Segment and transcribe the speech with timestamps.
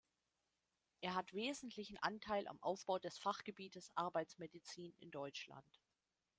[1.01, 5.79] Er hat wesentlichen Anteil am Aufbau des Fachgebietes Arbeitsmedizin in Deutschland.